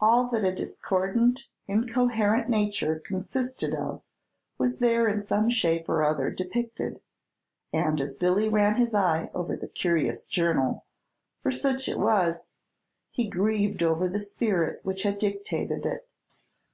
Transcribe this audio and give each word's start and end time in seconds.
All 0.00 0.26
that 0.28 0.42
a 0.42 0.54
discordant, 0.54 1.42
incoherent 1.68 2.48
nature 2.48 2.98
consisted 2.98 3.74
of 3.74 4.00
was 4.56 4.78
there 4.78 5.06
in 5.06 5.20
some 5.20 5.50
shape 5.50 5.86
or 5.86 6.02
other 6.02 6.30
depicted; 6.30 7.02
and 7.70 8.00
as 8.00 8.14
Billy 8.16 8.48
ran 8.48 8.76
his 8.76 8.94
eye 8.94 9.30
over 9.34 9.56
this 9.58 9.68
curious 9.74 10.24
journal, 10.24 10.86
for 11.42 11.50
such 11.50 11.90
it 11.90 11.98
was, 11.98 12.56
he 13.10 13.28
grieved 13.28 13.82
over 13.82 14.08
the 14.08 14.18
spirit 14.18 14.80
which 14.82 15.02
had 15.02 15.18
dictated 15.18 15.84
it. 15.84 16.10